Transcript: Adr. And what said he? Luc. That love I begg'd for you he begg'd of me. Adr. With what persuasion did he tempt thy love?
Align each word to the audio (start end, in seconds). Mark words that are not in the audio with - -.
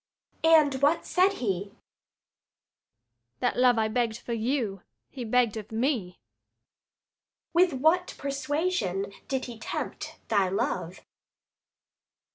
Adr. 0.43 0.49
And 0.49 0.73
what 0.81 1.05
said 1.05 1.33
he? 1.33 1.65
Luc. 1.65 1.73
That 3.39 3.55
love 3.55 3.77
I 3.77 3.87
begg'd 3.87 4.17
for 4.17 4.33
you 4.33 4.81
he 5.11 5.23
begg'd 5.23 5.57
of 5.57 5.71
me. 5.71 6.13
Adr. 6.13 6.15
With 7.53 7.73
what 7.73 8.15
persuasion 8.17 9.13
did 9.27 9.45
he 9.45 9.59
tempt 9.59 10.17
thy 10.27 10.49
love? 10.49 11.01